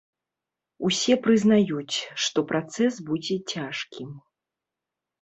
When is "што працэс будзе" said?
2.25-3.41